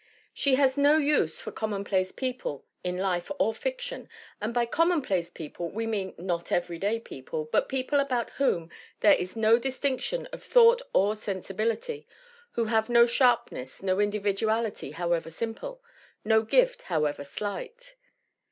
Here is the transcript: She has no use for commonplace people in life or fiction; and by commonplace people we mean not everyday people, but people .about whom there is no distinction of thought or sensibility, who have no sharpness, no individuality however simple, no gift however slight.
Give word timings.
She 0.33 0.55
has 0.55 0.77
no 0.79 0.97
use 0.97 1.41
for 1.41 1.51
commonplace 1.51 2.11
people 2.11 2.65
in 2.83 2.97
life 2.97 3.29
or 3.37 3.53
fiction; 3.53 4.09
and 4.41 4.51
by 4.51 4.65
commonplace 4.65 5.29
people 5.29 5.69
we 5.69 5.85
mean 5.85 6.15
not 6.17 6.51
everyday 6.51 6.99
people, 6.99 7.47
but 7.51 7.69
people 7.69 7.99
.about 7.99 8.31
whom 8.31 8.71
there 9.01 9.13
is 9.13 9.35
no 9.35 9.59
distinction 9.59 10.25
of 10.33 10.41
thought 10.41 10.81
or 10.91 11.15
sensibility, 11.15 12.07
who 12.53 12.65
have 12.65 12.89
no 12.89 13.05
sharpness, 13.05 13.83
no 13.83 13.99
individuality 13.99 14.89
however 14.89 15.29
simple, 15.29 15.83
no 16.25 16.41
gift 16.41 16.81
however 16.89 17.23
slight. 17.23 17.93